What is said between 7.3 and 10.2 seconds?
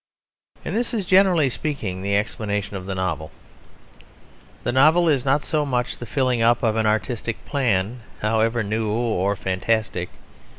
plan, however new or fantastic.